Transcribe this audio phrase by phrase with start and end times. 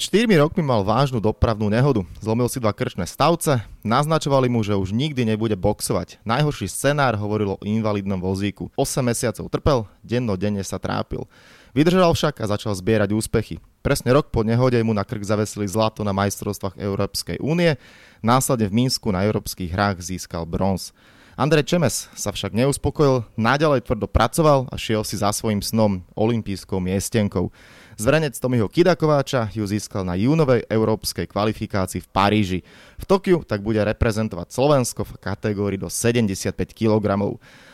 [0.00, 2.00] Pred 4 rokmi mal vážnu dopravnú nehodu.
[2.24, 6.24] Zlomil si dva krčné stavce, naznačovali mu, že už nikdy nebude boxovať.
[6.24, 8.72] Najhorší scenár hovoril o invalidnom vozíku.
[8.80, 11.28] 8 mesiacov trpel, dennodenne sa trápil.
[11.76, 13.60] Vydržal však a začal zbierať úspechy.
[13.84, 17.76] Presne rok po nehode mu na krk zavesili zlato na majstrovstvách Európskej únie,
[18.24, 20.96] následne v Mínsku na európskych hrách získal bronz.
[21.36, 26.80] Andrej Čemes sa však neuspokojil, naďalej tvrdo pracoval a šiel si za svojim snom, olympijskou
[26.80, 27.52] miestenkou.
[28.00, 32.58] Zverenec Tomiho Kidakováča ju získal na júnovej európskej kvalifikácii v Paríži.
[32.96, 37.04] V Tokiu tak bude reprezentovať Slovensko v kategórii do 75 kg.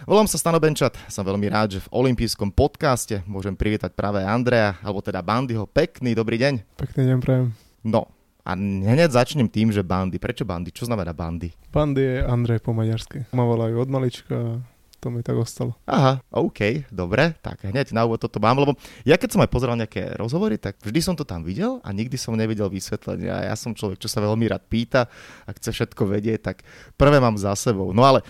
[0.02, 4.74] Volám sa Stano Benčat, som veľmi rád, že v olympijskom podcaste môžem privítať práve Andreja,
[4.82, 5.70] alebo teda Bandyho.
[5.70, 6.74] Pekný dobrý deň.
[6.74, 7.54] Pekný deň prajem.
[7.86, 8.10] No,
[8.42, 10.18] a hneď začnem tým, že bandy.
[10.18, 10.74] Prečo bandy?
[10.74, 11.54] Čo znamená bandy?
[11.70, 13.30] Bandy je Andrej po maďarsky.
[13.30, 14.58] Ma volajú od malička
[15.00, 15.76] to mi tak ostalo.
[15.86, 19.76] Aha, OK, dobre, tak hneď na úvod toto mám, lebo ja keď som aj pozeral
[19.76, 23.48] nejaké rozhovory, tak vždy som to tam videl a nikdy som nevidel vysvetlenia.
[23.48, 25.08] Ja som človek, čo sa veľmi rád pýta
[25.44, 26.56] a chce všetko vedieť, tak
[26.96, 27.92] prvé mám za sebou.
[27.92, 28.24] No ale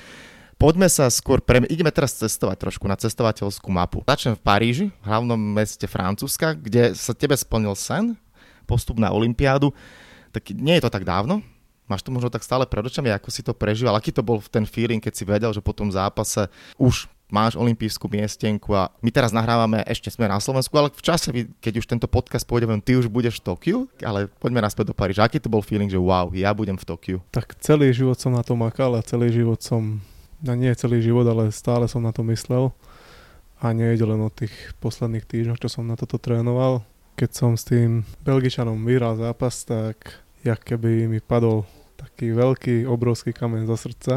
[0.56, 1.60] Poďme sa skôr, pre...
[1.68, 4.00] ideme teraz cestovať trošku na cestovateľskú mapu.
[4.08, 8.16] Začnem v Paríži, v hlavnom meste Francúzska, kde sa tebe splnil sen,
[8.64, 9.76] postup na Olympiádu.
[10.32, 11.44] Tak nie je to tak dávno,
[11.86, 13.94] Máš to možno tak stále pred očami, ako si to prežíval?
[13.94, 18.06] Aký to bol ten feeling, keď si vedel, že po tom zápase už máš olympijskú
[18.06, 22.06] miestenku a my teraz nahrávame, ešte sme na Slovensku, ale v čase, keď už tento
[22.06, 25.26] podcast pôjde, ty už budeš v Tokiu, ale poďme naspäť do Paríža.
[25.26, 27.18] Aký to bol feeling, že wow, ja budem v Tokiu?
[27.34, 29.98] Tak celý život som na to makal a celý život som,
[30.38, 32.70] no nie celý život, ale stále som na to myslel
[33.58, 36.86] a nie je len o tých posledných týždňoch, čo som na toto trénoval.
[37.18, 41.66] Keď som s tým Belgičanom vyhral zápas, tak jak keby mi padol
[41.96, 44.14] taký veľký, obrovský kameň za srdca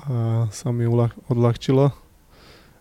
[0.00, 0.88] a sa mi
[1.28, 1.92] odľahčilo.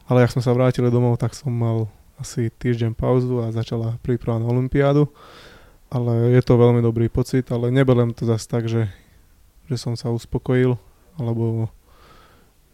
[0.09, 4.41] Ale ak sme sa vrátili domov, tak som mal asi týždeň pauzu a začala príprava
[4.41, 5.11] na Olympiádu.
[5.89, 8.89] Ale je to veľmi dobrý pocit, ale neberiem to zase tak, že,
[9.69, 10.77] že som sa uspokojil,
[11.17, 11.69] alebo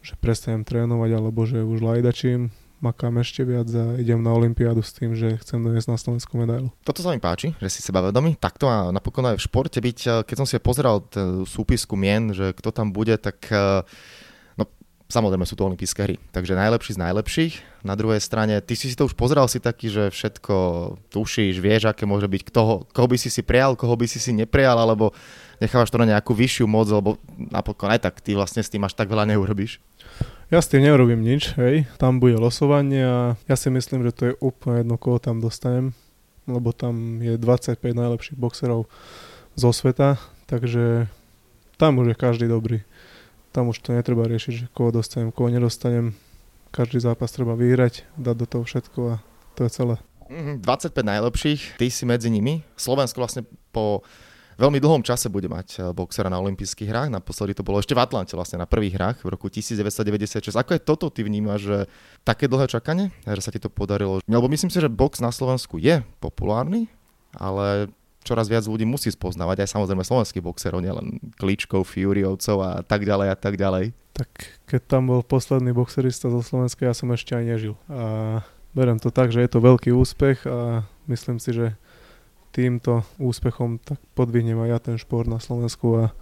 [0.04, 2.52] že prestanem trénovať, alebo že už lajdačím
[2.86, 6.70] makám ešte viac a idem na Olympiádu s tým, že chcem doniesť na Slovensku medailu.
[6.86, 8.38] Toto sa mi páči, že si sebavedomý.
[8.38, 11.02] Takto a napokon aj v športe byť, eh, keď som si pozeral
[11.50, 13.82] súpisku mien, že kto tam bude, tak eh,
[14.54, 14.64] no,
[15.10, 16.16] samozrejme sú to olympijské hry.
[16.30, 17.54] Takže najlepší z najlepších.
[17.82, 20.56] Na druhej strane, ty si to už pozeral si taký, že všetko
[21.10, 24.34] tušíš, vieš, aké môže byť, kto, koho by si si prijal, koho by si si
[24.34, 25.14] neprijal, alebo
[25.62, 28.98] nechávaš to na nejakú vyššiu moc, lebo napokon aj tak ty vlastne s tým až
[28.98, 29.78] tak veľa neurobíš.
[30.54, 31.90] Ja s tým neurobím nič, hej.
[31.98, 35.98] Tam bude losovanie a ja si myslím, že to je úplne jedno, koho tam dostanem,
[36.46, 38.86] lebo tam je 25 najlepších boxerov
[39.58, 41.10] zo sveta, takže
[41.82, 42.86] tam už je každý dobrý.
[43.58, 46.14] Tam už to netreba riešiť, že koho dostanem, koho nedostanem.
[46.70, 49.16] Každý zápas treba vyhrať, dať do toho všetko a
[49.58, 49.96] to je celé.
[50.30, 52.62] 25 mhm, najlepších, ty si medzi nimi.
[52.78, 54.06] Slovensko vlastne po
[54.56, 57.10] veľmi dlhom čase bude mať eh, boxera na olympijských hrách.
[57.12, 60.56] Naposledy to bolo ešte v Atlante, vlastne na prvých hrách v roku 1996.
[60.56, 61.78] Ako je toto ty vnímaš, že
[62.28, 64.20] také dlhé čakanie, že sa ti to podarilo?
[64.26, 66.92] Lebo myslím si, že box na Slovensku je populárny,
[67.36, 67.92] ale
[68.26, 73.28] čoraz viac ľudí musí spoznávať aj samozrejme slovenských boxerov, nielen Kličkov, Furyovcov a tak ďalej
[73.30, 73.94] a tak ďalej.
[74.18, 74.30] Tak
[74.66, 77.76] keď tam bol posledný boxerista zo Slovenska, ja som ešte aj nežil.
[77.86, 78.42] A
[78.74, 81.78] berem to tak, že je to veľký úspech a myslím si, že
[82.56, 86.16] týmto úspechom tak podvihnem aj ja ten šport na Slovensku a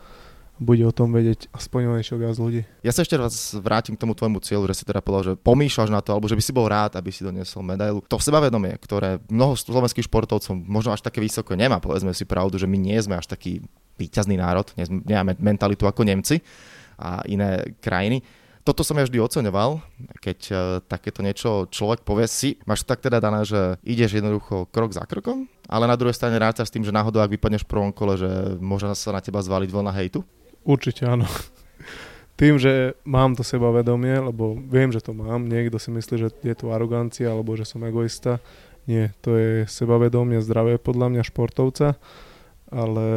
[0.62, 2.62] bude o tom vedieť aspoň niečo viac ľudí.
[2.86, 5.90] Ja sa ešte raz vrátim k tomu tvojmu cieľu, že si teda povedal, že pomýšľaš
[5.90, 8.06] na to, alebo že by si bol rád, aby si doniesol medailu.
[8.06, 12.70] To sebavedomie, ktoré mnoho slovenských športovcov možno až také vysoko nemá, povedzme si pravdu, že
[12.70, 13.66] my nie sme až taký
[13.98, 16.42] výťazný národ, nemáme mentalitu ako Nemci
[17.02, 18.22] a iné krajiny
[18.64, 19.84] toto som ja vždy oceňoval,
[20.24, 20.58] keď uh,
[20.88, 25.04] takéto niečo človek povie si, máš to tak teda dané, že ideš jednoducho krok za
[25.04, 28.16] krokom, ale na druhej strane rád s tým, že náhodou, ak vypadneš v prvom kole,
[28.16, 30.24] že môže sa na teba zvaliť vlna hejtu?
[30.64, 31.28] Určite áno.
[32.40, 36.56] Tým, že mám to sebavedomie, lebo viem, že to mám, niekto si myslí, že je
[36.58, 38.42] to arogancia alebo že som egoista.
[38.90, 41.96] Nie, to je sebavedomie zdravé podľa mňa športovca,
[42.74, 43.08] ale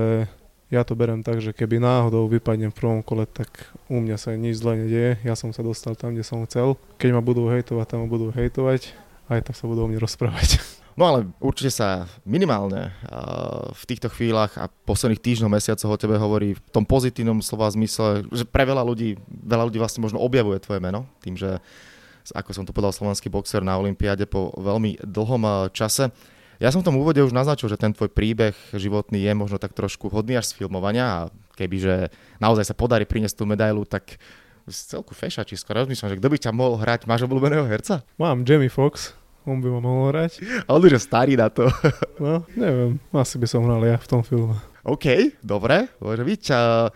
[0.67, 4.35] ja to berem tak, že keby náhodou vypadnem v prvom kole, tak u mňa sa
[4.35, 5.23] nič zle nedieje.
[5.23, 6.75] Ja som sa dostal tam, kde som chcel.
[6.99, 8.91] Keď ma budú hejtovať, tam ma budú hejtovať.
[9.31, 10.59] Aj tak sa budú o mne rozprávať.
[10.97, 12.89] No ale určite sa minimálne
[13.69, 18.25] v týchto chvíľach a posledných týždňoch, mesiacoch o tebe hovorí v tom pozitívnom slova zmysle,
[18.33, 21.61] že pre veľa ľudí, veľa ľudí vlastne možno objavuje tvoje meno, tým, že
[22.33, 26.09] ako som to povedal, slovenský boxer na Olympiáde po veľmi dlhom čase.
[26.57, 29.77] Ja som v tom úvode už naznačil, že ten tvoj príbeh životný je možno tak
[29.77, 31.19] trošku hodný až z filmovania a
[31.57, 32.09] kebyže
[32.41, 34.17] naozaj sa podarí priniesť tú medailu, tak
[34.67, 37.07] celku fešačisko rozmýšľam, že kto by ťa mohol hrať.
[37.07, 38.03] Máš obľúbeného herca?
[38.19, 39.15] Mám Jamie Fox,
[39.47, 40.43] On by ma mohol hrať.
[40.67, 41.71] A on už je starý na to.
[42.17, 42.97] No, neviem.
[43.13, 44.57] Asi by som hral ja v tom filme.
[44.83, 46.43] OK, dobre, môže byť.
[46.57, 46.89] A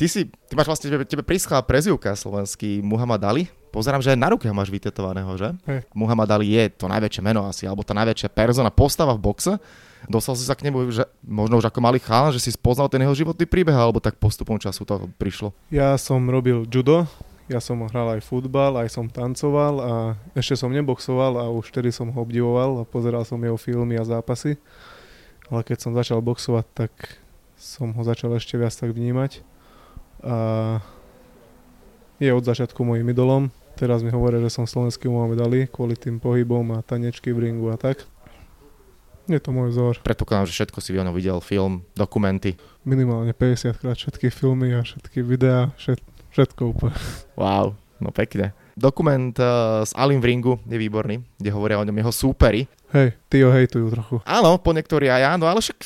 [0.00, 3.44] ty si, ty máš vlastne, tebe, tebe prischla prezivka slovenský Muhammad Ali.
[3.72, 5.56] Pozerám, že aj na ruke ho máš vytetovaného, že?
[5.64, 5.88] Hej.
[5.96, 9.56] Muhammad Ali je to najväčšie meno asi, alebo tá najväčšia persona, postava v boxe.
[10.04, 13.00] Dostal si sa k nemu, že možno už ako malý chalan, že si spoznal ten
[13.00, 15.56] jeho životný príbeh, alebo tak postupom času to prišlo.
[15.72, 17.08] Ja som robil judo,
[17.48, 19.92] ja som hral aj futbal, aj som tancoval a
[20.36, 24.04] ešte som neboxoval a už vtedy som ho obdivoval a pozeral som jeho filmy a
[24.04, 24.60] zápasy.
[25.48, 26.92] Ale keď som začal boxovať, tak
[27.54, 29.40] som ho začal ešte viac tak vnímať.
[30.22, 30.36] A
[32.18, 33.54] je od začiatku môjim idolom.
[33.76, 37.72] Teraz mi hovoria, že som slovenský Muhammed Ali kvôli tým pohybom a tanečky v ringu
[37.72, 38.04] a tak.
[39.30, 39.94] Je to môj vzor.
[40.02, 42.58] Predpokladám, že všetko si o ňom videl, film, dokumenty.
[42.82, 46.02] Minimálne 50 krát všetky filmy a všetky videá, všet,
[46.34, 46.98] všetko úplne.
[47.38, 48.50] Wow, no pekne.
[48.74, 52.66] Dokument uh, s Alim v ringu je výborný, kde hovoria o ňom jeho súperi.
[52.90, 54.16] Hej, tí ho hejtujú trochu.
[54.26, 55.80] Áno, po niektorí aj áno, ale však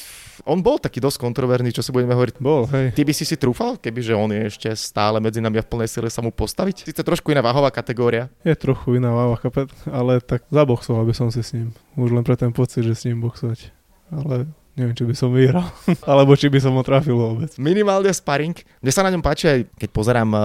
[0.47, 2.39] on bol taký dosť kontroverzný, čo si budeme hovoriť.
[2.39, 2.95] Bol, hej.
[2.95, 5.91] Ty by si si trúfal, kebyže on je ešte stále medzi nami a v plnej
[5.91, 6.87] sile sa mu postaviť?
[6.87, 8.31] Sice trošku iná váhová kategória.
[8.47, 11.75] Je trochu iná váva, kapet, ale tak zaboxoval by som si s ním.
[11.99, 13.75] Už len pre ten pocit, že s ním boxovať.
[14.15, 14.47] Ale
[14.79, 15.67] neviem, či by som vyhral.
[16.11, 17.51] Alebo či by som ho trafil vôbec.
[17.59, 18.55] Minimálne sparring.
[18.79, 20.41] Mne sa na ňom páči aj, keď pozerám, uh,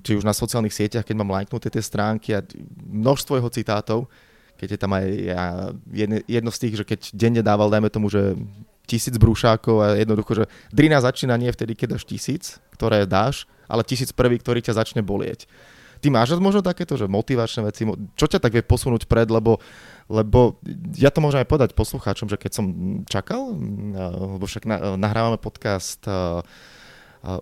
[0.00, 2.40] či už na sociálnych sieťach, keď mám lajknuté tie stránky a
[2.88, 4.08] množstvo jeho citátov,
[4.58, 5.42] keď je tam aj ja,
[6.26, 8.34] jedno z tých, že keď denne dával, dajme tomu, že
[8.88, 13.84] tisíc brúšákov a jednoducho, že drina začína nie vtedy, keď dáš tisíc, ktoré dáš, ale
[13.84, 15.44] tisíc prvý, ktorý ťa začne bolieť.
[15.98, 17.82] Ty máš možno takéto, že motivačné veci,
[18.14, 19.58] čo ťa tak vie posunúť pred, lebo,
[20.06, 20.62] lebo
[20.94, 22.66] ja to môžem aj povedať poslucháčom, že keď som
[23.10, 23.50] čakal,
[23.98, 24.62] lebo však
[24.94, 26.06] nahrávame podcast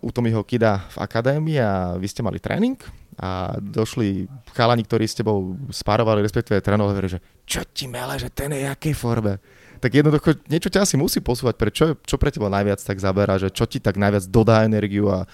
[0.00, 2.80] u Tomiho Kida v akadémii a vy ste mali tréning
[3.20, 4.24] a došli
[4.56, 8.96] chalani, ktorí s tebou spárovali, respektíve trénovali, že čo ti mele, že ten je jakej
[8.96, 9.36] forme.
[9.80, 13.36] Tak jednoducho niečo ťa asi musí posúvať, pre čo, čo pre teba najviac tak zaberá,
[13.36, 15.28] že čo ti tak najviac dodá energiu a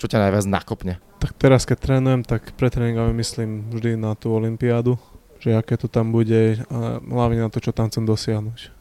[0.00, 0.94] čo ťa najviac nakopne.
[1.20, 4.96] Tak teraz, keď trénujem, tak pre tréningami myslím vždy na tú olympiádu,
[5.36, 8.72] že aké to tam bude a hlavne na to, čo tam chcem dosiahnuť.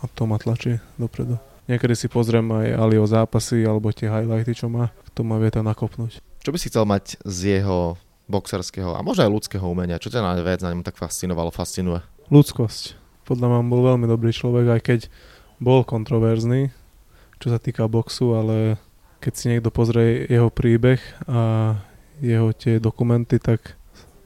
[0.00, 1.40] A to ma tlačí dopredu.
[1.66, 5.64] Niekedy si pozriem aj Alio zápasy alebo tie highlighty, čo má, to ma vie to
[5.64, 6.20] nakopnúť.
[6.44, 7.98] Čo by si chcel mať z jeho
[8.30, 9.98] boxerského a možno aj ľudského umenia?
[9.98, 12.04] Čo ťa najviac na ňom tak fascinovalo, fascinuje?
[12.30, 13.05] Ľudskosť.
[13.26, 15.00] Podľa mňa bol veľmi dobrý človek, aj keď
[15.58, 16.70] bol kontroverzný,
[17.42, 18.78] čo sa týka boxu, ale
[19.18, 21.74] keď si niekto pozrie jeho príbeh a
[22.22, 23.74] jeho tie dokumenty, tak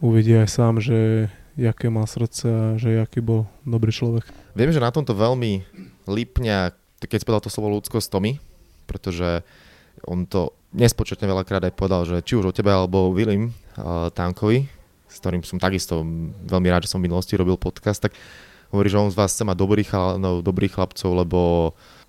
[0.05, 4.29] uvidí aj sám, že jaké má srdce a že aký bol dobrý človek.
[4.53, 5.65] Viem, že na tomto veľmi
[6.07, 8.37] lípňa, keď si povedal to slovo ľudskosť Tomi,
[8.85, 9.41] pretože
[10.05, 14.71] on to nespočetne veľakrát aj povedal, že či už o tebe alebo Willim uh, Tankovi,
[15.11, 16.07] s ktorým som takisto
[16.47, 18.15] veľmi rád, že som v minulosti robil podcast, tak
[18.71, 21.41] hovorí, že on z vás chce mať dobrých, chalanov, dobrých chlapcov, lebo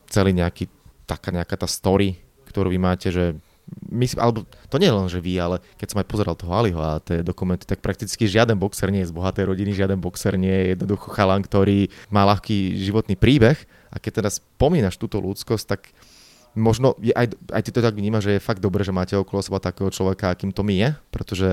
[0.09, 0.69] celý nejaký,
[1.09, 2.17] taká nejaká tá story,
[2.49, 3.37] ktorú vy máte, že
[3.87, 6.81] my, alebo to nie je len, že vy, ale keď som aj pozeral toho Aliho
[6.81, 10.51] a tie dokumenty, tak prakticky žiaden boxer nie je z bohatej rodiny, žiaden boxer nie
[10.51, 13.55] je jednoducho chalan, ktorý má ľahký životný príbeh.
[13.91, 15.95] A keď teda spomínaš túto ľudskosť, tak
[16.55, 19.39] možno je aj, aj ty to tak vnímaš, že je fakt dobré, že máte okolo
[19.39, 21.49] seba takého človeka, akým to my je, pretože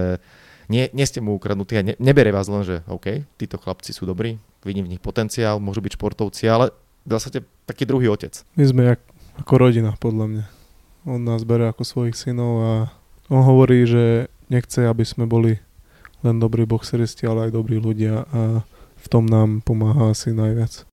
[0.69, 4.05] nie, nie ste mu ukradnutí a ne, nebere vás len, že OK, títo chlapci sú
[4.05, 4.37] dobrí,
[4.69, 6.77] vidím v nich potenciál, môžu byť športovci, ale
[7.09, 8.45] v zásade taký druhý otec.
[8.53, 9.01] My sme jak,
[9.41, 10.45] ako rodina, podľa mňa.
[11.09, 12.73] On nás bere ako svojich synov a
[13.33, 15.57] on hovorí, že nechce, aby sme boli
[16.21, 18.61] len dobrí boxeristi, ale aj dobrí ľudia a
[18.99, 20.85] v tom nám pomáha asi najviac.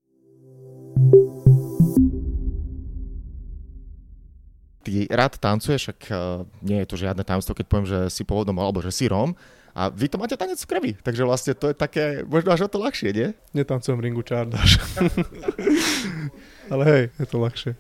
[4.85, 8.53] ty rád tancuješ, ak uh, nie je to žiadne tajomstvo, keď poviem, že si pôvodom
[8.61, 9.33] alebo že si Róm.
[9.75, 12.71] A vy to máte tanec v krvi, takže vlastne to je také, možno až o
[12.71, 13.27] to ľahšie, nie?
[13.51, 14.79] Netancujem ringu čárdaš.
[16.71, 17.71] Ale hej, je to ľahšie.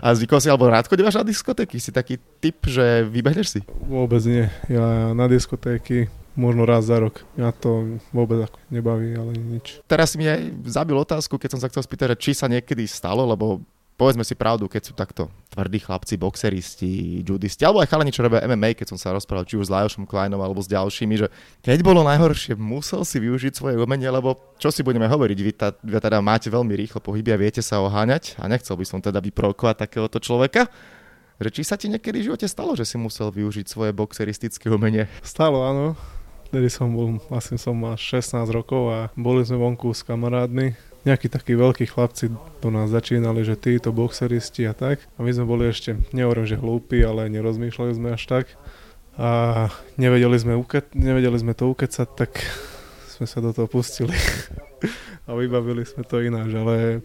[0.00, 1.76] A zvykol si, alebo rád chodívaš na diskotéky?
[1.76, 3.60] Si taký typ, že vybehneš si?
[3.84, 4.48] Vôbec nie.
[4.72, 7.22] Ja na diskotéky možno raz za rok.
[7.38, 9.84] Ja to vôbec nebaví, ale nič.
[9.86, 13.62] Teraz mi aj zabil otázku, keď som sa chcel spýtať, či sa niekedy stalo, lebo
[13.94, 18.42] povedzme si pravdu, keď sú takto tvrdí chlapci, boxeristi, judisti, alebo aj chalani, čo robia
[18.42, 21.30] MMA, keď som sa rozprával či už s Lajošom Kleinom alebo s ďalšími, že
[21.62, 25.70] keď bolo najhoršie, musel si využiť svoje umenie, lebo čo si budeme hovoriť, vy, tá,
[25.78, 29.22] vy teda máte veľmi rýchlo pohyby a viete sa oháňať a nechcel by som teda
[29.22, 30.66] vyprovokovať takéhoto človeka.
[31.38, 35.10] Že či sa ti niekedy v živote stalo, že si musel využiť svoje boxeristické umenie?
[35.22, 35.98] Stalo, áno.
[36.46, 41.28] Vtedy som bol, asi som mal 16 rokov a boli sme vonku s kamarádmi nejakí
[41.28, 45.04] takí veľkí chlapci do nás začínali, že títo boxeristi a tak.
[45.16, 48.44] A my sme boli ešte, nehovorím, že hlúpi, ale nerozmýšľali sme až tak.
[49.14, 52.42] A nevedeli sme, uke- nevedeli sme to ukecať, tak
[53.14, 54.16] sme sa do toho pustili
[55.28, 56.98] a vybavili sme to ináč, ale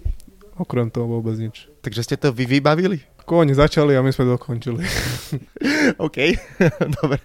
[0.58, 1.70] okrem toho vôbec nič.
[1.86, 3.06] Takže ste to vy vybavili?
[3.30, 4.82] Oni začali a my sme dokončili.
[6.06, 6.18] OK,
[6.98, 7.22] dobre.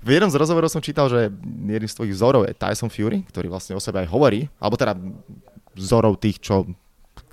[0.00, 3.46] V jednom z rozhovorov som čítal, že jedným z tvojich vzorov je Tyson Fury, ktorý
[3.52, 4.98] vlastne o sebe aj hovorí, alebo teda
[5.74, 6.66] vzorov tých, čo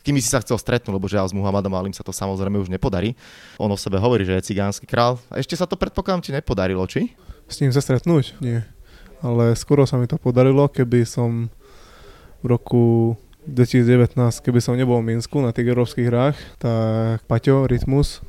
[0.07, 3.11] kým si sa chcel stretnúť, lebo žiaľ s Muhammadom Alim sa to samozrejme už nepodarí.
[3.59, 5.19] On o sebe hovorí, že je cigánsky král.
[5.27, 7.11] A ešte sa to predpokladám ti nepodarilo, či?
[7.51, 8.39] S ním sa stretnúť?
[8.39, 8.63] Nie.
[9.19, 11.51] Ale skoro sa mi to podarilo, keby som
[12.39, 12.83] v roku
[13.51, 18.23] 2019, keby som nebol v Minsku na tých európskych hrách, tak Paťo, Rytmus,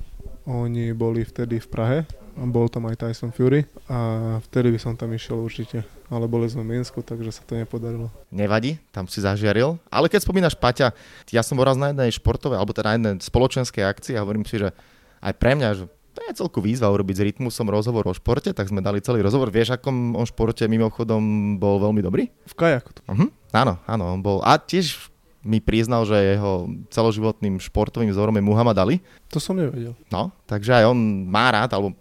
[0.50, 1.98] oni boli vtedy v Prahe
[2.46, 3.98] bol tam aj Tyson Fury a
[4.46, 5.82] vtedy by som tam išiel určite.
[6.08, 8.08] Ale boli sme v Minsku, takže sa to nepodarilo.
[8.30, 9.76] Nevadí, tam si zažiaril.
[9.90, 10.94] Ale keď spomínaš Paťa,
[11.34, 14.46] ja som bol raz na jednej športovej, alebo teda na jednej spoločenskej akcii a hovorím
[14.46, 14.70] si, že
[15.18, 15.84] aj pre mňa, že
[16.16, 19.54] to je celku výzva urobiť s rytmusom rozhovor o športe, tak sme dali celý rozhovor.
[19.54, 22.26] Vieš, akom on športe mimochodom bol veľmi dobrý?
[22.42, 22.90] V kajaku.
[23.06, 23.30] Uh-huh.
[23.54, 24.42] Áno, áno, on bol.
[24.42, 25.12] A tiež
[25.46, 28.98] mi priznal, že jeho celoživotným športovým vzorom je Muhammad Ali.
[29.30, 29.94] To som nevedel.
[30.10, 30.98] No, takže aj on
[31.30, 31.94] má rád, alebo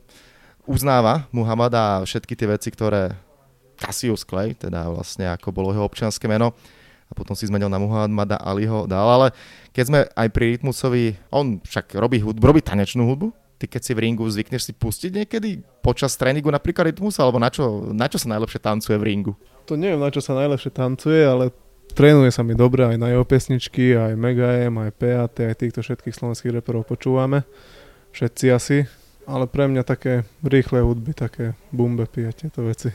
[0.68, 3.16] uznáva Muhammada všetky tie veci, ktoré
[3.80, 6.54] Cassius Clay, teda vlastne ako bolo jeho občianské meno,
[7.08, 9.28] a potom si zmenil na Muhammada Aliho dal, ale
[9.72, 13.92] keď sme aj pri Rytmusovi, on však robí, hudbu, robí tanečnú hudbu, ty keď si
[13.96, 18.20] v ringu zvykneš si pustiť niekedy počas tréningu napríklad Rytmusa, alebo na čo, na čo
[18.20, 19.34] sa najlepšie tancuje v ringu?
[19.72, 21.56] To neviem, na čo sa najlepšie tancuje, ale
[21.96, 25.80] trénuje sa mi dobre aj na jeho pesničky, aj Mega M, aj PAT, aj týchto
[25.80, 27.48] všetkých slovenských reperov počúvame.
[28.12, 28.78] Všetci asi
[29.28, 32.90] ale pre mňa také rýchle hudby, také bumbepy a tieto veci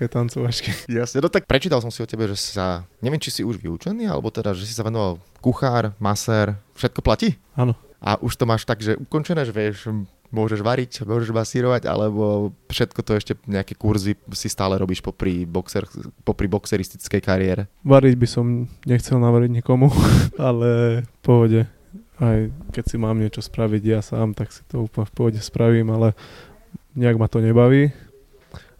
[0.00, 0.72] také tancovačky.
[1.00, 4.08] Jasne, no tak prečítal som si o tebe, že sa, neviem, či si už vyučený,
[4.08, 7.36] alebo teda, že si sa venoval kuchár, masér, všetko platí?
[7.52, 7.76] Áno.
[8.00, 9.92] A už to máš tak, že ukončené, že vieš,
[10.32, 15.84] môžeš variť, môžeš masírovať, alebo všetko to ešte nejaké kurzy si stále robíš popri, boxer,
[16.24, 17.68] popri boxeristickej kariére?
[17.84, 19.92] Variť by som nechcel navariť nikomu,
[20.40, 21.60] ale v pohode
[22.20, 25.88] aj keď si mám niečo spraviť ja sám, tak si to úplne v pohode spravím,
[25.88, 26.12] ale
[26.92, 27.90] nejak ma to nebaví.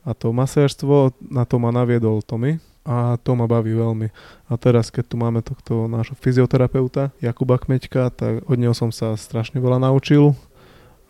[0.05, 4.09] A to masérstvo, na to ma naviedol Tommy a to ma baví veľmi.
[4.49, 9.17] A teraz, keď tu máme tohto nášho fyzioterapeuta Jakuba Kmeďka, tak od neho som sa
[9.17, 10.37] strašne veľa naučil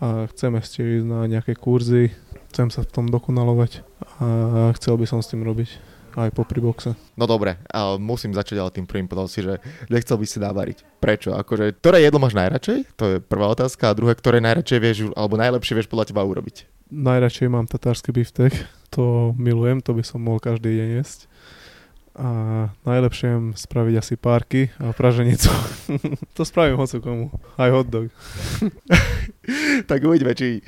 [0.03, 2.11] a chcem ešte ísť na nejaké kurzy,
[2.51, 3.87] chcem sa v tom dokonalovať
[4.19, 6.99] a chcel by som s tým robiť aj po boxe.
[7.15, 10.79] No dobre, ale musím začať ale tým prvým, povedal si, že nechcel by si dávariť.
[10.99, 11.31] Prečo?
[11.39, 12.79] Akože, ktoré jedlo máš najradšej?
[12.99, 13.91] To je prvá otázka.
[13.91, 16.67] A druhé, ktoré najradšej vieš, alebo najlepšie vieš podľa teba urobiť?
[16.91, 18.51] Najradšej mám tatársky biftek.
[18.99, 21.30] To milujem, to by som mohol každý deň jesť
[22.19, 22.29] a
[22.83, 25.47] najlepšie spraviť asi párky a praženicu.
[26.37, 27.27] to spravím hocu komu.
[27.55, 28.11] Aj hotdog.
[29.91, 30.63] tak uvidíme, či e,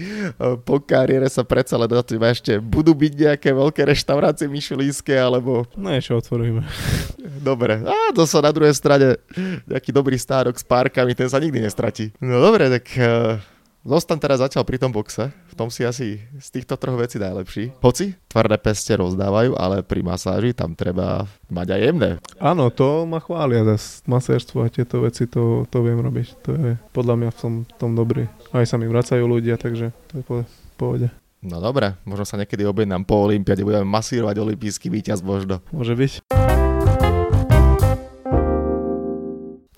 [0.63, 1.91] po kariére sa predsa len
[2.31, 5.67] ešte budú byť nejaké veľké reštaurácie myšelínske, alebo...
[5.75, 6.63] No ešte otvoríme.
[7.49, 7.83] dobre.
[7.83, 9.19] A to sa na druhej strane
[9.67, 12.15] nejaký dobrý stárok s párkami, ten sa nikdy nestratí.
[12.23, 13.43] No dobre, tak uh,
[13.83, 17.83] Zostan teraz zatiaľ pri tom boxe, v tom si asi z týchto troch vecí najlepší.
[17.83, 22.11] Hoci tvrdé peste rozdávajú, ale pri masáži tam treba mať aj jemné.
[22.39, 26.27] Áno, to ma chvália za masérstvo a tieto veci, to, to viem robiť.
[26.47, 28.31] To je podľa mňa v tom, tom dobrý.
[28.55, 30.35] Aj sa mi vracajú ľudia, takže to je po
[30.79, 31.11] pohode.
[31.43, 35.59] No dobre, možno sa niekedy objednám po Olympiade, budeme masírovať olimpijský víťaz možno.
[35.75, 36.13] Môže byť.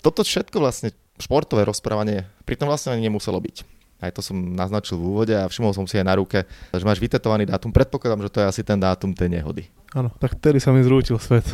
[0.05, 3.73] Toto všetko vlastne športové rozprávanie pritom vlastne ani nemuselo byť
[4.05, 7.01] aj to som naznačil v úvode a všimol som si aj na ruke, že máš
[7.01, 7.73] vytetovaný dátum.
[7.73, 9.65] Predpokladám, že to je asi ten dátum tej nehody.
[9.97, 11.45] Áno, tak vtedy sa mi zrútil svet,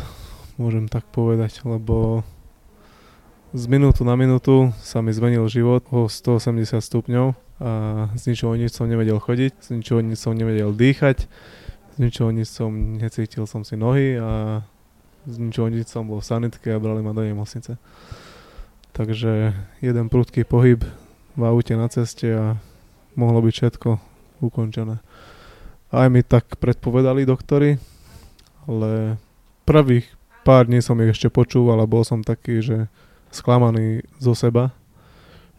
[0.60, 2.20] môžem tak povedať, lebo
[3.52, 7.70] z minútu na minútu sa mi zmenil život o 180 stupňov a
[8.16, 11.28] z ničoho nič som nevedel chodiť, z ničoho nič som nevedel dýchať,
[11.92, 14.64] z ničoho nič som necítil som si nohy a
[15.28, 17.76] z ničoho nič som bol v sanitke a brali ma do nemocnice.
[18.96, 19.52] Takže
[19.84, 20.82] jeden prudký pohyb
[21.36, 22.60] v aute na ceste a
[23.16, 23.90] mohlo byť všetko
[24.44, 25.00] ukončené.
[25.92, 27.76] Aj mi tak predpovedali doktory,
[28.64, 29.20] ale
[29.68, 30.08] prvých
[30.42, 32.76] pár dní som ich ešte počúval a bol som taký, že
[33.32, 34.72] sklamaný zo seba,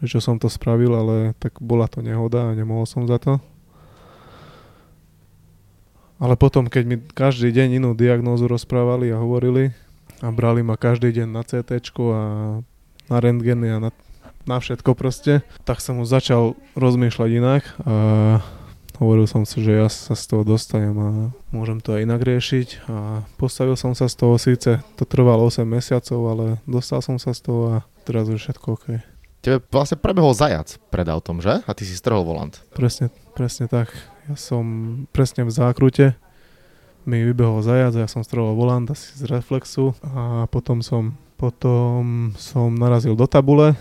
[0.03, 3.39] že som to spravil, ale tak bola to nehoda a nemohol som za to.
[6.21, 9.75] Ale potom, keď mi každý deň inú diagnózu rozprávali a hovorili
[10.23, 12.21] a brali ma každý deň na CT a
[13.11, 13.91] na rentgeny a na
[14.43, 17.95] na všetko proste, tak som už začal rozmýšľať inak a
[19.01, 21.09] hovoril som si, že ja sa z toho dostanem a
[21.49, 25.65] môžem to aj inak riešiť a postavil som sa z toho, síce to trvalo 8
[25.65, 28.87] mesiacov, ale dostal som sa z toho a teraz už všetko OK.
[29.43, 31.59] Tebe vlastne prebehol zajac pred autom, že?
[31.67, 32.55] A ty si strhol volant.
[32.71, 33.91] Presne, presne tak.
[34.31, 34.63] Ja som
[35.11, 36.15] presne v zákrute
[37.03, 42.71] mi vybehol zajac, ja som strelal volant asi z reflexu a potom som, potom som
[42.71, 43.75] narazil do tabule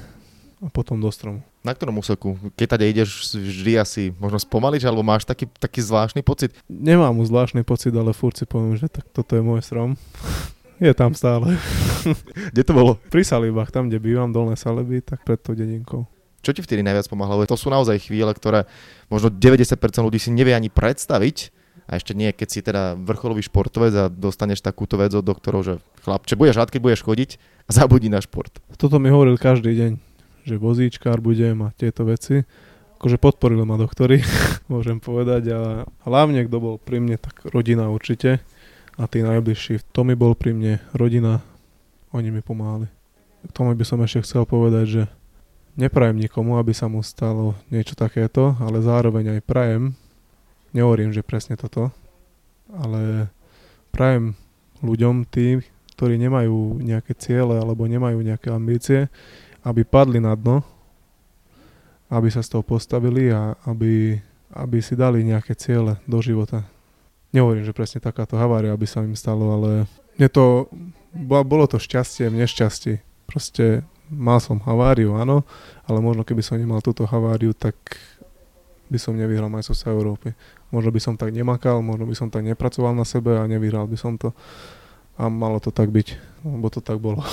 [0.62, 1.42] a potom do stromu.
[1.66, 2.38] Na ktorom úseku?
[2.54, 6.54] Keď tady ideš, vždy asi možno spomaliť, alebo máš taký, taký zvláštny pocit?
[6.70, 9.98] Nemám mu zvláštny pocit, ale furt si poviem, že tak toto je môj strom.
[10.78, 11.58] je tam stále.
[12.54, 12.98] kde to bolo?
[13.10, 16.06] Pri Salibách, tam, kde bývam, dolné Saliby, tak pred tou dedinkou.
[16.42, 17.46] Čo ti vtedy najviac pomáhalo?
[17.46, 18.66] To sú naozaj chvíle, ktoré
[19.06, 21.54] možno 90% ľudí si nevie ani predstaviť,
[21.90, 25.74] a ešte nie, keď si teda vrcholový športovec a dostaneš takúto vec od doktorov, že
[26.06, 27.30] chlapče, budeš rád, keď budeš chodiť
[27.66, 28.54] a zabudí na šport.
[28.78, 29.92] Toto mi hovoril každý deň,
[30.42, 32.42] že vozíčkár budem a tieto veci.
[32.98, 34.22] Akože podporili ma doktory,
[34.72, 35.42] môžem povedať.
[35.54, 35.60] A
[36.06, 38.42] hlavne, kto bol pri mne, tak rodina určite.
[39.00, 39.80] A tí najbližší.
[39.96, 41.40] To mi bol pri mne rodina,
[42.12, 42.86] oni mi pomáhali.
[43.42, 45.02] K tomu by som ešte chcel povedať, že
[45.74, 49.96] neprajem nikomu, aby sa mu stalo niečo takéto, ale zároveň aj prajem,
[50.72, 51.92] Nehovorím, že presne toto,
[52.72, 53.28] ale
[53.92, 54.32] prajem
[54.80, 55.60] ľuďom tým,
[55.92, 59.12] ktorí nemajú nejaké ciele alebo nemajú nejaké ambície,
[59.62, 60.62] aby padli na dno,
[62.12, 64.20] aby sa z toho postavili a aby,
[64.52, 66.66] aby si dali nejaké ciele do života.
[67.32, 69.88] Nehovorím, že presne takáto havária by sa im stalo, ale
[70.20, 70.68] mne to,
[71.24, 72.92] bolo to šťastie v nešťastí.
[73.24, 73.80] Proste
[74.12, 75.48] mal som haváriu, áno,
[75.88, 77.74] ale možno keby som nemal túto haváriu, tak
[78.92, 80.36] by som nevyhral majstrovstvá Európy.
[80.68, 83.96] Možno by som tak nemakal, možno by som tak nepracoval na sebe a nevyhral by
[83.96, 84.36] som to.
[85.16, 87.24] A malo to tak byť, lebo to tak bolo.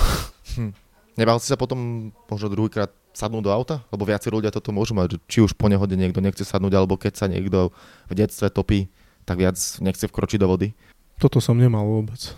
[0.56, 0.72] Hm.
[1.20, 3.84] Nebal si sa potom možno druhýkrát sadnúť do auta?
[3.92, 7.20] Lebo viaci ľudia toto môžu mať, či už po nehode niekto nechce sadnúť, alebo keď
[7.20, 7.76] sa niekto
[8.08, 8.88] v detstve topí,
[9.28, 10.72] tak viac nechce vkročiť do vody?
[11.20, 12.32] Toto som nemal vôbec.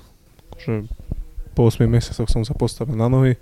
[0.58, 0.90] Že
[1.54, 3.38] po 8 mesiacoch som sa postavil na nohy,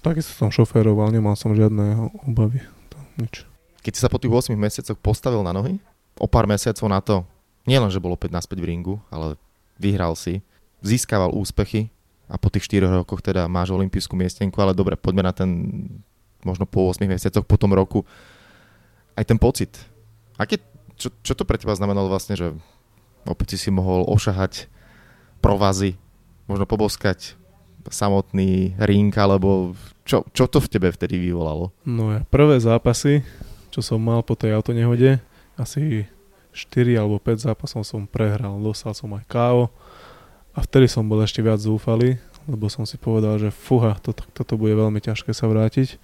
[0.00, 2.64] takisto som šoféroval, nemal som žiadne obavy.
[2.96, 3.44] To, nič.
[3.84, 5.76] Keď si sa po tých 8 mesiacoch postavil na nohy,
[6.16, 7.28] o pár mesiacov na to,
[7.68, 9.36] nielen, že bol opäť naspäť v ringu, ale
[9.76, 10.40] vyhral si,
[10.80, 11.92] získaval úspechy
[12.26, 15.50] a po tých 4 rokoch teda máš olimpijskú miestenku, ale dobre, poďme na ten
[16.42, 18.02] možno po 8 mesiacoch, po tom roku,
[19.18, 19.74] aj ten pocit.
[20.38, 20.62] Aké,
[20.98, 22.54] čo, čo to pre teba znamenalo vlastne, že
[23.26, 24.70] opäť si si mohol ošahať
[25.42, 25.98] provazy,
[26.46, 27.34] možno poboskať
[27.86, 31.70] samotný ring, alebo čo, čo to v tebe vtedy vyvolalo?
[31.86, 33.22] No ja prvé zápasy
[33.76, 35.20] čo som mal po tej autonehode.
[35.60, 36.08] Asi
[36.56, 39.68] 4 alebo 5 zápasov som prehral, dostal som aj KO
[40.56, 42.16] a vtedy som bol ešte viac zúfalý,
[42.48, 46.00] lebo som si povedal, že fuha, to, toto bude veľmi ťažké sa vrátiť.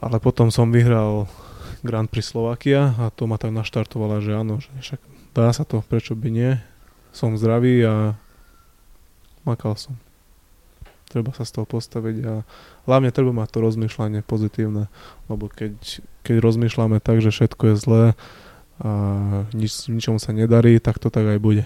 [0.00, 1.28] Ale potom som vyhral
[1.84, 5.00] Grand Prix Slovakia a to ma tak naštartovala, že áno, že však
[5.36, 6.52] dá sa to, prečo by nie.
[7.12, 8.16] Som zdravý a
[9.44, 10.00] makal som
[11.08, 12.34] treba sa z toho postaviť a
[12.84, 14.92] hlavne treba mať to rozmýšľanie pozitívne,
[15.32, 18.04] lebo keď, keď rozmýšľame tak, že všetko je zlé
[18.78, 18.90] a
[19.56, 21.64] nič, ničomu sa nedarí, tak to tak aj bude.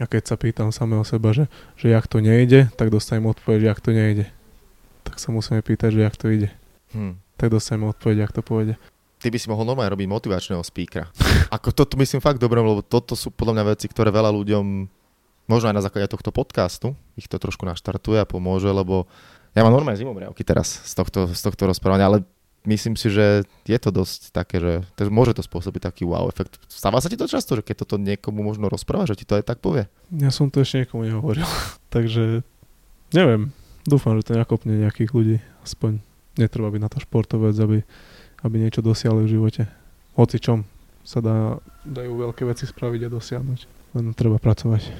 [0.00, 3.68] A keď sa pýtam samého seba, že, že jak to nejde, tak dostanem odpoveď, že
[3.68, 4.24] jak to nejde.
[5.04, 6.48] Tak sa musíme pýtať, že jak to ide.
[6.96, 7.20] Hmm.
[7.36, 8.74] Tak dostaneme odpoveď, jak to pôjde.
[9.20, 11.12] Ty by si mohol normálne robiť motivačného speakera.
[11.56, 14.64] Ako toto myslím fakt dobre, lebo toto sú podľa mňa veci, ktoré veľa ľuďom
[15.50, 19.10] možno aj na základe tohto podcastu ich to trošku naštartuje a pomôže, lebo
[19.52, 22.18] ja mám normálne zimomriavky teraz z tohto, z tohto rozprávania, ale
[22.68, 26.60] myslím si, že je to dosť také, že to, môže to spôsobiť taký wow efekt.
[26.68, 29.44] Stáva sa ti to často, že keď toto niekomu možno rozpráva, že ti to aj
[29.48, 29.88] tak povie?
[30.12, 31.46] Ja som to ešte niekomu nehovoril,
[31.94, 32.44] takže
[33.16, 33.54] neviem.
[33.88, 35.36] Dúfam, že to nakopne nejakých ľudí.
[35.64, 36.04] Aspoň
[36.36, 37.78] netreba byť na to športovec, aby,
[38.44, 39.62] aby niečo dosiahli v živote.
[40.20, 40.68] Hoci čom
[41.00, 41.56] sa dá,
[41.88, 43.60] dajú veľké veci spraviť a dosiahnuť.
[43.96, 44.92] Len treba pracovať.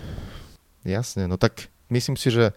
[0.89, 2.57] Jasne, no tak myslím si, že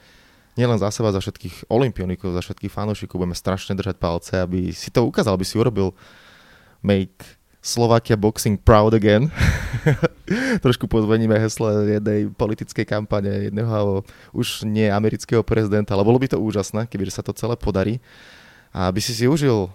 [0.53, 4.89] nielen za seba, za všetkých olimpionikov, za všetkých fanúšikov budeme strašne držať palce, aby si
[4.93, 5.93] to ukázal, aby si urobil
[6.83, 9.31] make Slovakia boxing proud again.
[10.65, 14.03] Trošku pozveníme hesle jednej politickej kampane, jedného
[14.35, 18.03] už nie amerického prezidenta, ale bolo by to úžasné, keby sa to celé podarí.
[18.75, 19.71] A aby si si užil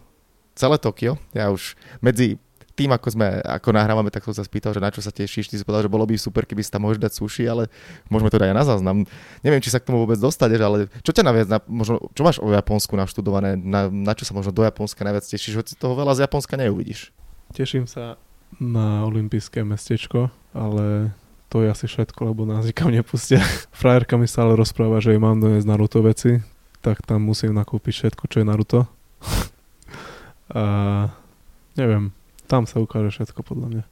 [0.52, 1.16] celé Tokio.
[1.32, 2.36] Ja už medzi
[2.78, 5.58] tým, ako sme, ako nahrávame, tak som sa spýtal, že na čo sa tešíš, ty
[5.58, 7.66] si povedal, že bolo by super, keby si tam mohol dať suši, ale
[8.06, 8.96] môžeme to dať aj na záznam.
[9.42, 12.38] Neviem, či sa k tomu vôbec dostaneš, ale čo ťa naviac, na, možno, čo máš
[12.38, 16.14] o Japonsku naštudované, na, na čo sa možno do Japonska najviac tešíš, hoci toho veľa
[16.14, 17.10] z Japonska neuvidíš?
[17.50, 18.14] Teším sa
[18.62, 21.10] na olympijské mestečko, ale
[21.50, 23.42] to je asi všetko, lebo nás nikam nepustia.
[23.80, 26.38] Frajerka mi stále rozpráva, že jej mám doniesť Naruto veci,
[26.78, 28.80] tak tam musím nakúpiť všetko, čo je Naruto.
[30.54, 30.64] A
[31.76, 32.16] neviem,
[32.48, 33.82] tam sa ukáže všetko podľa mňa.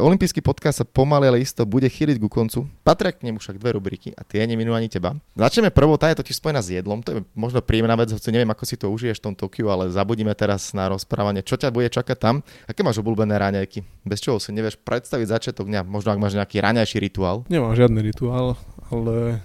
[0.00, 2.64] Olympijský podcast sa pomaly, ale isto bude chýliť ku koncu.
[2.80, 5.12] Patria k nemu však dve rubriky a tie neminú ani teba.
[5.36, 7.04] Začneme prvou, tá je totiž spojená s jedlom.
[7.04, 9.92] To je možno príjemná vec, hoci neviem, ako si to užiješ v tom Tokiu, ale
[9.92, 12.40] zabudíme teraz na rozprávanie, čo ťa bude čakať tam.
[12.64, 13.84] Aké máš obľúbené raňajky?
[14.08, 17.44] Bez čoho si nevieš predstaviť začiatok dňa, možno ak máš nejaký raňajší rituál?
[17.52, 18.56] Nemám žiadny rituál,
[18.88, 19.44] ale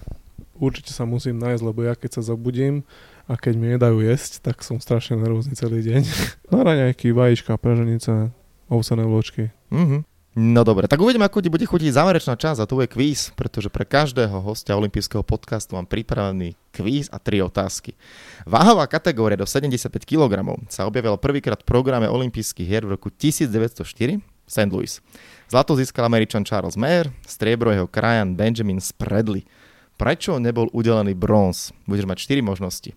[0.56, 2.80] určite sa musím nájsť, lebo ja keď sa zabudím,
[3.26, 6.02] a keď mi nedajú jesť, tak som strašne nervózny celý deň.
[6.54, 8.30] Na raňajky, vajíčka, praženice,
[8.70, 9.50] ovsené vločky.
[9.74, 10.00] Mm-hmm.
[10.36, 13.72] No dobre, tak uvidíme, ako ti bude chutiť záverečná časť a tu je kvíz, pretože
[13.72, 17.96] pre každého hostia olympijského podcastu mám pripravený kvíz a tri otázky.
[18.44, 24.20] Váhová kategória do 75 kg sa objavila prvýkrát v programe olympijských hier v roku 1904
[24.20, 24.68] v St.
[24.68, 25.00] Louis.
[25.48, 29.48] Zlato získal američan Charles Mayer, striebro jeho krajan Benjamin Spredley.
[29.96, 31.72] Prečo nebol udelený bronz?
[31.88, 32.92] Budeš mať 4 možnosti.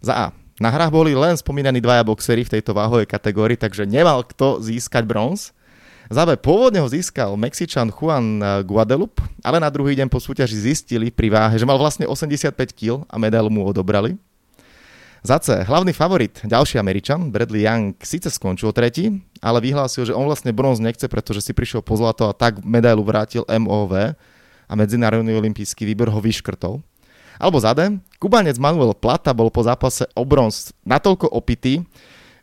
[0.00, 0.26] Za A.
[0.60, 5.08] Na hrách boli len spomínaní dvaja boxery v tejto váhovej kategórii, takže nemal kto získať
[5.08, 5.56] bronz.
[6.10, 10.58] Za B pôvodne ho získal Mexičan Juan eh, Guadalupe, ale na druhý deň po súťaži
[10.58, 14.18] zistili pri váhe, že mal vlastne 85 kg a medailu mu odobrali.
[15.20, 20.24] Za C, hlavný favorit, ďalší Američan, Bradley Young, síce skončil tretí, ale vyhlásil, že on
[20.24, 24.16] vlastne bronz nechce, pretože si prišiel po zlato a tak medailu vrátil MOV
[24.64, 26.80] a Medzinárodný olimpijský výbor ho vyškrtol.
[27.40, 31.80] Alebo za D, Kubanec Manuel Plata bol po zápase o bronz natoľko opitý,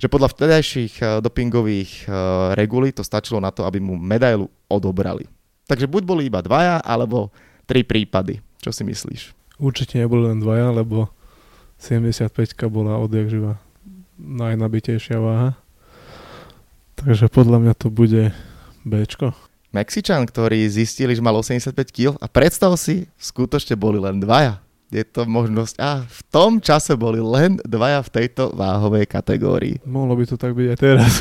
[0.01, 2.11] že podľa vtedajších eh, dopingových eh,
[2.57, 5.29] regulí to stačilo na to, aby mu medailu odobrali.
[5.69, 7.29] Takže buď boli iba dvaja, alebo
[7.69, 8.41] tri prípady.
[8.57, 9.21] Čo si myslíš?
[9.61, 11.13] Určite neboli len dvaja, lebo
[11.77, 13.61] 75 bola odjak živa
[14.17, 15.53] najnabitejšia váha.
[16.97, 18.33] Takže podľa mňa to bude
[18.81, 19.37] Bčko.
[19.75, 24.57] Mexičan, ktorý zistili, že mal 85 kg a predstav si, skutočne boli len dvaja
[24.87, 25.75] je to možnosť.
[25.79, 29.79] A v tom čase boli len dvaja v tejto váhovej kategórii.
[29.83, 31.11] Mohlo by to tak byť aj teraz.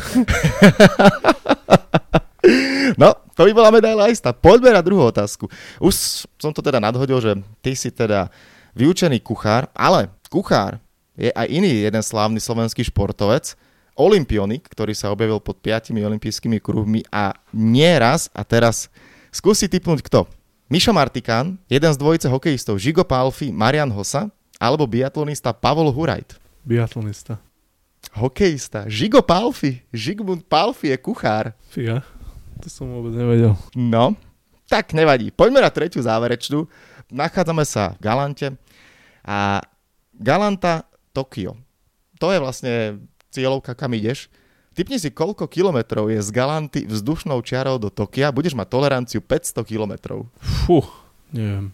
[3.03, 4.31] no, to by bola medaila istá.
[4.31, 5.51] Poďme na druhú otázku.
[5.83, 8.31] Už som to teda nadhodil, že ty si teda
[8.79, 10.79] vyučený kuchár, ale kuchár
[11.17, 13.57] je aj iný jeden slávny slovenský športovec,
[13.97, 18.93] olimpionik, ktorý sa objavil pod piatimi olympijskými kruhmi a nieraz, a teraz
[19.33, 20.29] skúsi typnúť kto.
[20.67, 24.27] Mišo Martikán, jeden z dvojice hokejistov Žigo Palfi, Marian Hosa
[24.59, 26.43] alebo biatlonista Pavol Hurajt?
[26.67, 27.39] Biatlonista.
[28.11, 28.83] Hokejista.
[28.91, 29.87] Žigo Palfi.
[29.95, 31.55] Žigmund Palfi je kuchár.
[31.71, 32.03] Fia,
[32.59, 33.55] to som vôbec nevedel.
[33.79, 34.19] No,
[34.67, 35.31] tak nevadí.
[35.31, 36.67] Poďme na tretiu záverečnú.
[37.15, 38.59] Nachádzame sa v Galante
[39.23, 39.63] a
[40.19, 40.83] Galanta
[41.15, 41.55] Tokio.
[42.19, 42.75] To je vlastne
[43.31, 44.27] cieľovka, kam ideš.
[44.77, 48.29] Typni si, koľko kilometrov je z Galanty vzdušnou čiarou do Tokia.
[48.29, 50.29] Budeš mať toleranciu 500 kilometrov.
[50.37, 50.85] Fú,
[51.33, 51.73] neviem.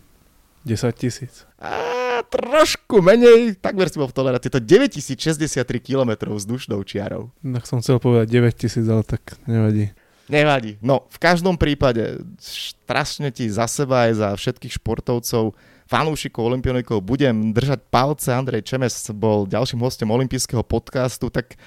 [0.63, 1.43] 10 tisíc.
[1.59, 4.55] A trošku menej, takmer si bol v tolerancii.
[4.55, 7.35] To 9063 km vzdušnou čiarou.
[7.43, 9.91] Tak som chcel povedať 9000, ale tak nevadí.
[10.31, 10.79] Nevadí.
[10.79, 15.59] No, v každom prípade strašne ti za seba aj za všetkých športovcov,
[15.91, 18.31] fanúšikov, olimpionikov budem držať palce.
[18.31, 21.59] Andrej Čemes bol ďalším hostom olympijského podcastu, tak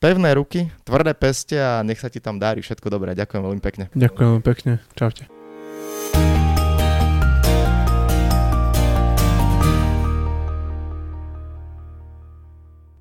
[0.00, 3.12] Pevné ruky, tvrdé peste a nech sa ti tam dári všetko dobré.
[3.12, 3.84] Ďakujem veľmi pekne.
[3.92, 4.72] Ďakujem veľmi pekne.
[4.96, 5.28] Čaute.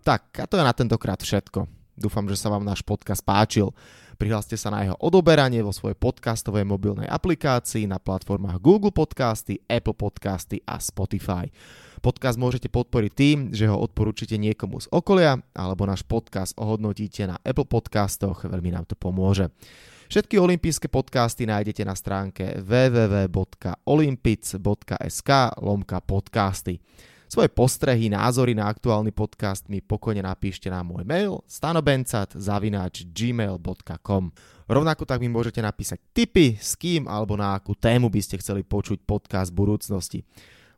[0.03, 1.71] Tak, a to je na tentokrát všetko.
[1.95, 3.71] Dúfam, že sa vám náš podcast páčil.
[4.19, 9.95] Prihláste sa na jeho odoberanie vo svojej podcastovej mobilnej aplikácii na platformách Google Podcasty, Apple
[9.95, 11.47] Podcasty a Spotify.
[11.99, 17.35] Podcast môžete podporiť tým, že ho odporúčite niekomu z okolia, alebo náš podcast ohodnotíte na
[17.43, 19.51] Apple Podcastoch, veľmi nám to pomôže.
[20.09, 25.29] Všetky olympijské podcasty nájdete na stránke www.olympic.sk
[25.62, 26.81] lomka podcasty.
[27.29, 34.23] Svoje postrehy, názory na aktuálny podcast mi pokojne napíšte na môj mail stanobencat.gmail.com
[34.65, 38.65] Rovnako tak mi môžete napísať tipy, s kým alebo na akú tému by ste chceli
[38.65, 40.25] počuť podcast v budúcnosti.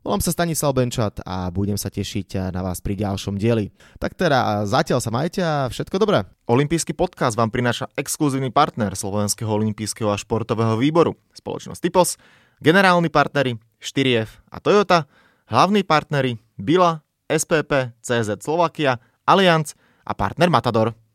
[0.02, 3.70] Volám sa Stanislav Benčat a budem sa tešiť na vás pri ďalšom dieli.
[4.02, 6.26] Tak teda zatiaľ sa majte a všetko dobré.
[6.50, 12.18] Olympijský podcast vám prináša exkluzívny partner Slovenského olympijského a športového výboru, spoločnosť Typos,
[12.58, 15.06] generálni partneri 4F a Toyota,
[15.46, 20.98] hlavní partneri Bila, SPP, CZ Slovakia, Allianz a partner Matador.